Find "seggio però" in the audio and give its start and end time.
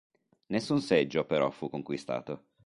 0.81-1.51